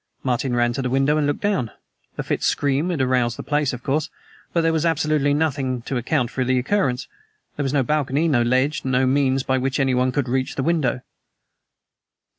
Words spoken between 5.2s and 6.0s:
nothing to